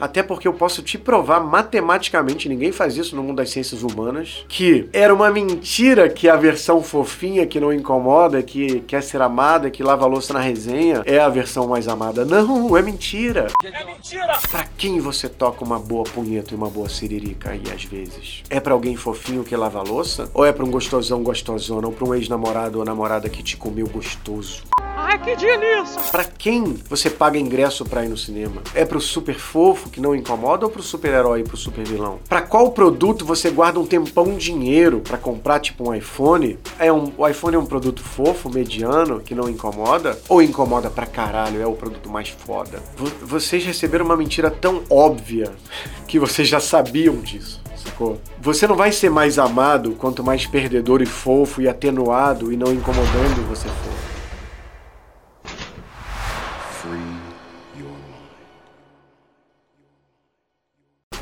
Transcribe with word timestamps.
Até 0.00 0.22
porque 0.22 0.46
eu 0.48 0.52
posso 0.52 0.82
te 0.82 0.98
provar 0.98 1.40
matematicamente, 1.40 2.48
ninguém 2.48 2.72
faz 2.72 2.96
isso 2.96 3.14
no 3.16 3.22
mundo 3.22 3.36
das 3.36 3.50
ciências 3.50 3.82
humanas, 3.82 4.44
que 4.48 4.88
era 4.92 5.14
uma 5.14 5.30
mentira 5.30 6.08
que 6.08 6.28
a 6.28 6.36
versão 6.36 6.82
fofinha, 6.82 7.46
que 7.46 7.60
não 7.60 7.72
incomoda, 7.72 8.42
que 8.42 8.80
quer 8.80 9.02
ser 9.02 9.22
amada, 9.22 9.70
que 9.70 9.82
lava 9.82 10.04
a 10.04 10.08
louça 10.08 10.32
na 10.32 10.40
resenha, 10.40 11.02
é 11.04 11.18
a 11.18 11.28
versão 11.28 11.68
mais 11.68 11.88
amada. 11.88 12.24
Não, 12.24 12.76
é 12.76 12.82
mentira. 12.82 13.48
É 13.62 13.84
mentira! 13.84 14.38
Pra 14.50 14.64
quem 14.76 15.00
você 15.00 15.28
toca 15.28 15.64
uma 15.64 15.78
boa 15.78 16.04
punheta 16.04 16.52
e 16.52 16.56
uma 16.56 16.68
boa 16.68 16.88
siririca 16.88 17.50
aí 17.50 17.62
às 17.74 17.84
vezes? 17.84 18.42
É 18.50 18.60
pra 18.60 18.74
alguém 18.74 18.96
fofinho 18.96 19.44
que 19.44 19.56
lava 19.56 19.78
a 19.78 19.82
louça? 19.82 20.30
Ou 20.34 20.44
é 20.44 20.52
pra 20.52 20.64
um 20.64 20.70
gostosão 20.70 21.22
gostosona? 21.22 21.86
Ou 21.86 21.92
pra 21.92 22.04
um 22.06 22.14
ex-namorado 22.14 22.78
ou 22.78 22.84
namorada 22.84 23.28
que 23.28 23.42
te 23.42 23.56
comeu 23.56 23.86
gostoso? 23.88 24.62
Ai, 24.96 25.18
que 25.18 25.36
delícia! 25.36 26.00
Pra 26.10 26.24
quem 26.24 26.76
você 26.88 27.10
paga 27.10 27.38
ingresso 27.38 27.84
pra 27.84 28.04
ir 28.04 28.08
no 28.08 28.16
cinema? 28.16 28.62
É 28.74 28.84
pro 28.84 29.00
super 29.00 29.38
fofo 29.38 29.83
que 29.88 30.00
não 30.00 30.14
incomoda 30.14 30.66
ou 30.66 30.72
pro 30.72 30.82
super 30.82 31.12
herói 31.12 31.40
e 31.40 31.44
pro 31.44 31.56
super 31.56 31.86
vilão? 31.86 32.18
Pra 32.28 32.42
qual 32.42 32.70
produto 32.72 33.24
você 33.24 33.50
guarda 33.50 33.80
um 33.80 33.86
tempão 33.86 34.36
dinheiro 34.36 35.00
pra 35.00 35.18
comprar, 35.18 35.60
tipo 35.60 35.88
um 35.88 35.94
iPhone? 35.94 36.58
É 36.78 36.92
um, 36.92 37.12
o 37.16 37.28
iPhone 37.28 37.56
é 37.56 37.58
um 37.58 37.66
produto 37.66 38.02
fofo, 38.02 38.50
mediano, 38.50 39.20
que 39.20 39.34
não 39.34 39.48
incomoda? 39.48 40.18
Ou 40.28 40.42
incomoda 40.42 40.90
pra 40.90 41.06
caralho, 41.06 41.60
é 41.60 41.66
o 41.66 41.72
produto 41.72 42.08
mais 42.10 42.28
foda? 42.28 42.82
V 42.96 43.10
vocês 43.22 43.64
receberam 43.64 44.04
uma 44.04 44.16
mentira 44.16 44.50
tão 44.50 44.82
óbvia 44.90 45.52
que 46.06 46.18
vocês 46.18 46.48
já 46.48 46.60
sabiam 46.60 47.16
disso. 47.16 47.62
Sacou? 47.76 48.18
Você 48.40 48.66
não 48.66 48.76
vai 48.76 48.90
ser 48.92 49.10
mais 49.10 49.38
amado 49.38 49.92
quanto 49.92 50.24
mais 50.24 50.46
perdedor 50.46 51.02
e 51.02 51.06
fofo 51.06 51.60
e 51.60 51.68
atenuado 51.68 52.52
e 52.52 52.56
não 52.56 52.72
incomodando 52.72 53.46
você 53.48 53.68
for. 53.68 54.14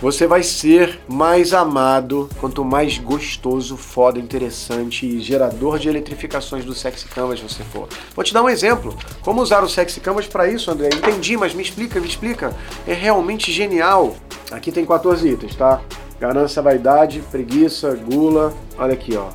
Você 0.03 0.27
vai 0.27 0.43
ser 0.43 0.99
mais 1.07 1.53
amado 1.53 2.29
quanto 2.41 2.65
mais 2.65 2.99
gostoso, 2.99 3.77
foda, 3.77 4.19
interessante 4.19 5.07
e 5.07 5.21
gerador 5.21 5.79
de 5.79 5.89
eletrificações 5.89 6.65
do 6.65 6.75
Sexy 6.75 7.07
Canvas 7.07 7.39
você 7.39 7.63
for. 7.63 7.89
Vou 8.13 8.25
te 8.25 8.35
dar 8.35 8.43
um 8.43 8.49
exemplo. 8.49 8.99
Como 9.21 9.41
usar 9.41 9.63
o 9.63 9.69
Sexy 9.69 10.01
Canvas 10.01 10.27
para 10.27 10.49
isso, 10.49 10.73
André? 10.73 10.89
Entendi, 10.93 11.37
mas 11.37 11.55
me 11.55 11.63
explica, 11.63 12.01
me 12.01 12.09
explica. 12.09 12.53
É 12.85 12.93
realmente 12.93 13.53
genial. 13.53 14.17
Aqui 14.51 14.73
tem 14.73 14.85
14 14.85 15.29
itens, 15.29 15.55
tá? 15.55 15.81
Ganância, 16.19 16.61
vaidade, 16.61 17.23
preguiça, 17.31 17.95
gula. 17.95 18.53
Olha 18.77 18.95
aqui, 18.95 19.17
ó. 19.17 19.29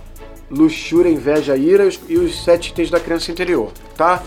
Luxúria, 0.52 1.10
inveja, 1.10 1.56
ira 1.56 1.88
e 2.10 2.18
os 2.18 2.44
sete 2.44 2.72
itens 2.72 2.90
da 2.90 3.00
criança 3.00 3.32
interior, 3.32 3.72
tá? 3.96 4.22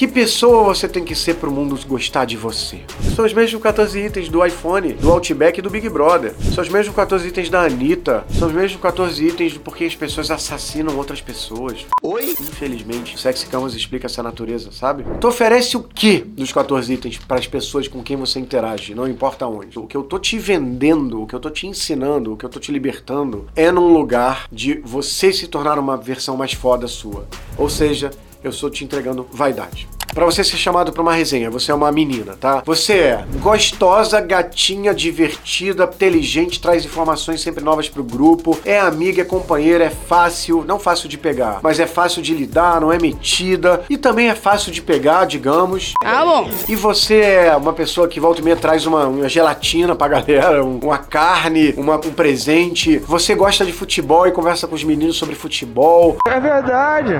Que 0.00 0.08
pessoa 0.08 0.64
você 0.64 0.88
tem 0.88 1.04
que 1.04 1.14
ser 1.14 1.34
para 1.34 1.50
o 1.50 1.52
mundo 1.52 1.78
gostar 1.86 2.24
de 2.24 2.34
você? 2.34 2.80
São 3.14 3.22
os 3.22 3.34
mesmos 3.34 3.62
14 3.62 3.98
itens 3.98 4.30
do 4.30 4.42
iPhone, 4.42 4.94
do 4.94 5.10
Outback 5.10 5.58
e 5.58 5.62
do 5.62 5.68
Big 5.68 5.90
Brother. 5.90 6.34
São 6.54 6.64
os 6.64 6.70
mesmos 6.70 6.96
14 6.96 7.28
itens 7.28 7.50
da 7.50 7.64
Anitta. 7.64 8.24
São 8.30 8.48
os 8.48 8.54
mesmos 8.54 8.80
14 8.80 9.22
itens 9.22 9.52
do 9.52 9.60
porquê 9.60 9.84
as 9.84 9.94
pessoas 9.94 10.30
assassinam 10.30 10.96
outras 10.96 11.20
pessoas. 11.20 11.84
Oi? 12.02 12.30
Infelizmente, 12.30 13.14
o 13.14 13.18
Sexy 13.18 13.44
Canvas 13.44 13.74
explica 13.74 14.06
essa 14.06 14.22
natureza, 14.22 14.72
sabe? 14.72 15.04
Tu 15.20 15.28
oferece 15.28 15.76
o 15.76 15.82
que 15.82 16.20
dos 16.20 16.50
14 16.50 16.94
itens 16.94 17.18
para 17.18 17.38
as 17.38 17.46
pessoas 17.46 17.86
com 17.86 18.02
quem 18.02 18.16
você 18.16 18.40
interage, 18.40 18.94
não 18.94 19.06
importa 19.06 19.46
onde. 19.46 19.78
O 19.78 19.86
que 19.86 19.98
eu 19.98 20.02
tô 20.02 20.18
te 20.18 20.38
vendendo, 20.38 21.20
o 21.20 21.26
que 21.26 21.34
eu 21.34 21.40
tô 21.40 21.50
te 21.50 21.66
ensinando, 21.66 22.32
o 22.32 22.38
que 22.38 22.46
eu 22.46 22.48
tô 22.48 22.58
te 22.58 22.72
libertando 22.72 23.48
é 23.54 23.70
num 23.70 23.92
lugar 23.92 24.46
de 24.50 24.80
você 24.82 25.30
se 25.30 25.46
tornar 25.46 25.78
uma 25.78 25.98
versão 25.98 26.38
mais 26.38 26.54
foda 26.54 26.88
sua. 26.88 27.26
Ou 27.58 27.68
seja, 27.68 28.10
eu 28.42 28.50
estou 28.50 28.70
te 28.70 28.84
entregando 28.84 29.26
vaidade. 29.32 29.88
Para 30.14 30.24
você 30.24 30.42
ser 30.42 30.56
chamado 30.56 30.92
para 30.92 31.02
uma 31.02 31.14
resenha, 31.14 31.50
você 31.50 31.70
é 31.70 31.74
uma 31.74 31.92
menina, 31.92 32.36
tá? 32.38 32.62
Você 32.66 32.94
é 32.94 33.24
gostosa, 33.40 34.20
gatinha, 34.20 34.92
divertida, 34.92 35.84
inteligente, 35.84 36.60
traz 36.60 36.84
informações 36.84 37.40
sempre 37.40 37.62
novas 37.62 37.88
pro 37.88 38.02
grupo, 38.02 38.58
é 38.64 38.78
amiga, 38.80 39.22
é 39.22 39.24
companheira, 39.24 39.84
é 39.84 39.90
fácil, 39.90 40.64
não 40.66 40.78
fácil 40.78 41.08
de 41.08 41.16
pegar, 41.16 41.60
mas 41.62 41.78
é 41.78 41.86
fácil 41.86 42.22
de 42.22 42.34
lidar, 42.34 42.80
não 42.80 42.92
é 42.92 42.98
metida 42.98 43.82
e 43.88 43.96
também 43.96 44.28
é 44.28 44.34
fácil 44.34 44.72
de 44.72 44.82
pegar, 44.82 45.26
digamos. 45.26 45.92
Ah, 46.02 46.24
bom. 46.24 46.50
E 46.68 46.74
você 46.74 47.20
é 47.20 47.56
uma 47.56 47.72
pessoa 47.72 48.08
que 48.08 48.18
volta 48.18 48.40
e 48.40 48.44
meia 48.44 48.56
traz 48.56 48.86
uma, 48.86 49.06
uma 49.06 49.28
gelatina 49.28 49.94
pra 49.94 50.08
galera, 50.08 50.64
um, 50.64 50.78
uma 50.78 50.98
carne, 50.98 51.72
uma, 51.76 51.96
um 51.96 52.12
presente. 52.12 52.98
Você 52.98 53.34
gosta 53.34 53.64
de 53.64 53.72
futebol 53.72 54.26
e 54.26 54.32
conversa 54.32 54.66
com 54.66 54.74
os 54.74 54.82
meninos 54.82 55.16
sobre 55.16 55.34
futebol. 55.34 56.16
É 56.26 56.40
verdade. 56.40 57.14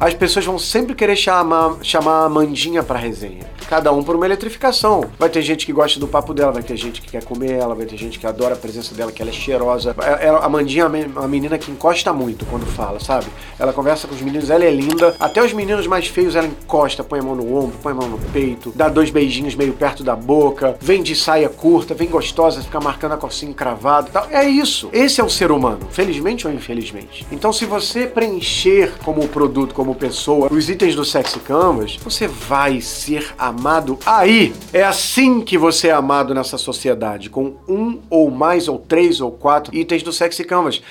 As 0.00 0.14
pessoas 0.14 0.44
vão 0.44 0.58
sempre 0.58 0.94
querer 0.94 1.16
chamar, 1.16 1.76
chamar 1.82 2.24
a 2.24 2.28
Mandinha 2.32 2.82
pra 2.82 2.98
resenha. 2.98 3.44
Cada 3.68 3.92
um 3.92 4.02
por 4.02 4.16
uma 4.16 4.26
eletrificação. 4.26 5.04
Vai 5.18 5.28
ter 5.28 5.42
gente 5.42 5.64
que 5.64 5.72
gosta 5.72 6.00
do 6.00 6.08
papo 6.08 6.34
dela, 6.34 6.50
vai 6.52 6.62
ter 6.62 6.76
gente 6.76 7.00
que 7.00 7.10
quer 7.10 7.22
comer 7.24 7.52
ela, 7.52 7.74
vai 7.74 7.86
ter 7.86 7.96
gente 7.96 8.18
que 8.18 8.26
adora 8.26 8.54
a 8.54 8.56
presença 8.56 8.94
dela, 8.94 9.12
que 9.12 9.22
ela 9.22 9.30
é 9.30 9.34
cheirosa. 9.34 9.94
Ela, 10.20 10.40
a 10.40 10.48
Mandinha 10.48 10.84
é 10.84 10.86
uma 10.86 11.28
menina 11.28 11.56
que 11.58 11.70
encosta 11.70 12.12
muito 12.12 12.44
quando 12.46 12.66
fala, 12.66 12.98
sabe? 12.98 13.26
Ela 13.58 13.72
conversa 13.72 14.08
com 14.08 14.14
os 14.14 14.20
meninos, 14.20 14.50
ela 14.50 14.64
é 14.64 14.70
linda. 14.70 15.14
Até 15.20 15.42
os 15.42 15.52
meninos 15.52 15.86
mais 15.86 16.06
feios 16.06 16.34
ela 16.34 16.46
encosta, 16.46 17.04
põe 17.04 17.20
a 17.20 17.22
mão 17.22 17.34
no 17.34 17.56
ombro, 17.56 17.76
põe 17.82 17.92
a 17.92 17.94
mão 17.94 18.08
no 18.08 18.18
peito, 18.18 18.72
dá 18.74 18.88
dois 18.88 19.10
beijinhos 19.10 19.54
meio 19.54 19.74
perto 19.74 20.02
da 20.02 20.16
boca, 20.16 20.76
vem 20.80 21.02
de 21.02 21.14
saia 21.14 21.48
curta, 21.48 21.94
vem 21.94 22.08
gostosa, 22.08 22.62
fica 22.62 22.80
marcando 22.80 23.12
a 23.12 23.16
corcinha 23.16 23.50
encravada 23.50 24.08
e 24.08 24.12
tal. 24.12 24.26
É 24.30 24.44
isso. 24.48 24.88
Esse 24.92 25.20
é 25.20 25.24
o 25.24 25.30
ser 25.30 25.50
humano, 25.50 25.86
felizmente 25.90 26.46
ou 26.46 26.52
infelizmente. 26.52 27.26
Então, 27.30 27.52
se 27.52 27.64
você 27.64 28.06
preencher 28.06 28.94
como 29.04 29.26
produto, 29.28 29.74
como 29.74 29.94
pessoa, 29.94 30.48
os 30.50 30.68
itens 30.68 30.94
do 30.94 31.04
Sexy 31.04 31.40
Canvas, 31.40 31.98
você 32.22 32.28
vai 32.28 32.80
ser 32.80 33.34
amado 33.36 33.98
aí. 34.06 34.52
É 34.72 34.84
assim 34.84 35.40
que 35.40 35.58
você 35.58 35.88
é 35.88 35.92
amado 35.92 36.32
nessa 36.32 36.56
sociedade, 36.56 37.28
com 37.28 37.56
um 37.68 37.98
ou 38.08 38.30
mais 38.30 38.68
ou 38.68 38.78
três 38.78 39.20
ou 39.20 39.32
quatro 39.32 39.74
itens 39.74 40.02
do 40.02 40.12
Sexy 40.12 40.44
Canvas. 40.44 40.82